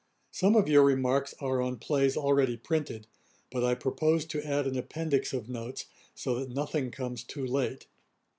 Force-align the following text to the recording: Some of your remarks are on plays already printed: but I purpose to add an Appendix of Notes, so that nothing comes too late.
Some 0.31 0.55
of 0.55 0.67
your 0.67 0.81
remarks 0.83 1.35
are 1.39 1.61
on 1.61 1.77
plays 1.77 2.17
already 2.17 2.57
printed: 2.57 3.05
but 3.51 3.63
I 3.63 3.75
purpose 3.75 4.25
to 4.25 4.41
add 4.43 4.65
an 4.65 4.75
Appendix 4.75 5.31
of 5.31 5.47
Notes, 5.47 5.85
so 6.15 6.39
that 6.39 6.49
nothing 6.49 6.89
comes 6.89 7.23
too 7.23 7.45
late. 7.45 7.85